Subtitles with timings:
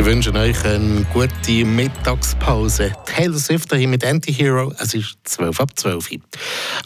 [0.00, 2.90] Ich wünsche euch eine gute Mittagspause.
[3.04, 4.72] Taylor Swift hier mit Anti-Hero.
[4.78, 6.18] Es ist 12 ab 12 Uhr.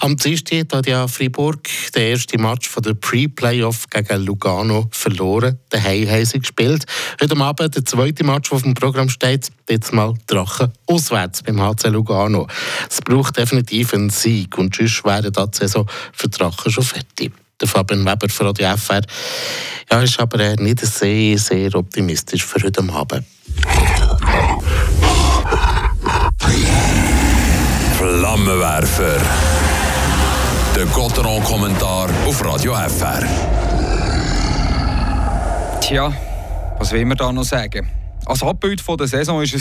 [0.00, 1.60] Am Dienstag hat ja Freiburg
[1.94, 5.60] den ersten Match von der Pre-Playoff gegen Lugano verloren.
[5.70, 6.86] Daheim haben sie gespielt.
[7.22, 9.48] Heute Abend der zweite Match, der auf dem Programm steht.
[9.70, 12.48] Jetzt mal Drachen auswärts beim HC Lugano.
[12.90, 17.68] Es braucht definitiv einen Sieg und sonst wäre die Saison für Drachen schon fertig der
[17.68, 19.02] Fabian Weber von Radio FR.
[19.90, 23.24] Ja, ist aber nicht sehr, sehr optimistisch für heute Abend.
[27.96, 29.20] Flammenwerfer.
[30.74, 33.22] Der Gotteron-Kommentar auf Radio FR.
[35.80, 36.12] Tja,
[36.78, 37.88] was will man da noch sagen?
[38.26, 39.52] Als Abbild von der Saison war es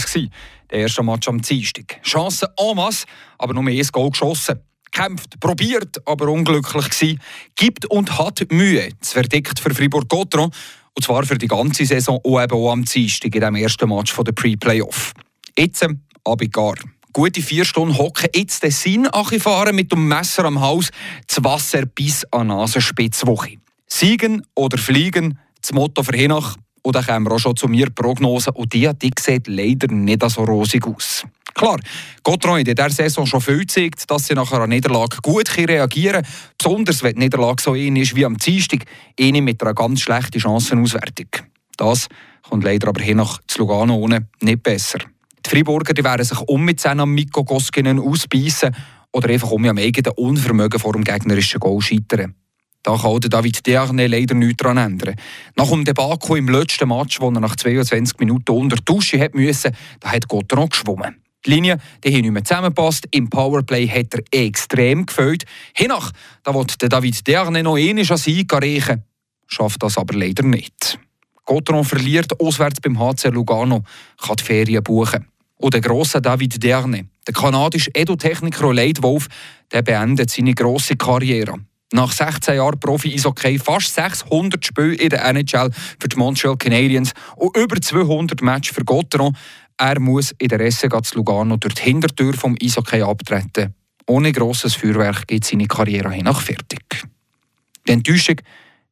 [0.72, 2.02] der erste Match am Dienstag.
[2.02, 3.06] Chancen en masse,
[3.38, 4.60] aber nur ein Goal geschossen
[4.94, 7.20] gekämpft, probiert, aber unglücklich gewesen,
[7.56, 8.90] gibt und hat Mühe.
[9.00, 10.52] Das Verdikt für Fribourg-Gotteron.
[10.96, 14.16] Und zwar für die ganze Saison auch eben auch am Dienstag in dem ersten Match
[14.16, 15.14] der Pre-Playoff.
[15.58, 15.86] Jetzt
[16.24, 16.76] Abigar.
[17.12, 19.08] Gute vier Stunden hocken jetzt den Sinn
[19.40, 20.90] fahren mit dem Messer am Haus,
[21.28, 23.58] das Wasser bis an Nasenspitzwoche.
[23.88, 26.56] Siegen oder fliegen, das Motto für Hinach.
[26.82, 30.28] Und dann kommen wir auch schon zu mir Prognosen und die, die sieht leider nicht
[30.30, 31.24] so rosig aus.
[31.54, 31.80] Klar,
[32.24, 36.28] Gotron in dieser Saison schon viel gezeigt, dass sie nach einer Niederlage gut reagieren können.
[36.58, 38.86] Besonders wenn die Niederlage so ähnlich ist wie am Dienstag,
[39.20, 41.28] eine mit einer ganz schlechten Chancenauswertung.
[41.78, 42.08] Das
[42.42, 45.00] kommt leider aber hier nach Lugano ohne nicht besser.
[45.46, 48.76] Die Freiburger die werden sich um mit seinen Mikko Koskinen ausbeissen
[49.12, 52.36] oder einfach um am eigenen Unvermögen vor dem gegnerischen Goal scheitern.
[52.82, 55.16] Da kann David Derne leider nichts daran ändern.
[55.56, 59.36] Nach dem Debakel im letzten Match, wo er nach 22 Minuten unter die Dusche hat
[59.36, 61.23] müssen, da hat Gotteron geschwommen.
[61.46, 63.08] Die Linie die hier nicht mehr zusammenpasst.
[63.12, 65.46] Im Powerplay hat er extrem gefällt.
[65.74, 66.12] Hinach,
[66.44, 69.04] da will David Derne noch einmal an Sieg erreichen.
[69.48, 70.98] Schafft das aber leider nicht.
[71.46, 73.84] Gotron verliert auswärts beim HC Lugano,
[74.18, 75.28] kann die Ferien buchen.
[75.58, 79.28] Und der grosse David Derne, der kanadische Edotechniker Leitwolf,
[79.72, 81.60] der beendet seine grosse Karriere.
[81.94, 87.56] Nach 16 Jahren Profi-Eishockey, fast 600 Spiele in der NHL für die Montreal Canadiens und
[87.56, 89.38] über 200 Matches für Gotteron
[89.78, 93.76] er muss in der SC zu Lugano durch die Hintertür vom Eishockey abtreten.
[94.08, 96.84] Ohne grosses Feuerwerk geht seine Karriere hin nach fertig.
[97.88, 98.38] Die Enttäuschung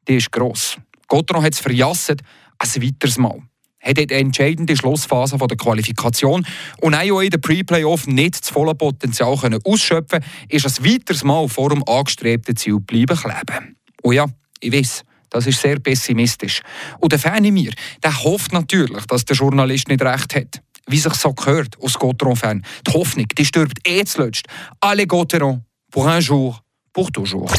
[0.07, 0.78] die ist gross.
[1.07, 2.22] Gotteron hat es verjasset,
[2.59, 3.41] ein weiteres Mal.
[3.81, 6.45] Hat die entscheidende Schlussphase der Qualifikation
[6.81, 11.47] und auch in der Pre-Playoff nicht das volle Potenzial können ausschöpfen ist ein weiteres Mal
[11.47, 13.77] vor dem angestrebten Ziel bleiben kleben.
[14.03, 14.25] Und ja,
[14.59, 16.61] ich weiß, das ist sehr pessimistisch.
[16.99, 17.71] Und der Fan in mir,
[18.03, 22.63] der hofft natürlich, dass der Journalist nicht recht hat wie sich so gehört aus Gotteron-Fan.
[22.87, 24.45] Die Hoffnung, die stirbt eh zuletzt.
[24.79, 26.61] Alle Gotteron, pour un jour,
[26.93, 27.51] pour toujours.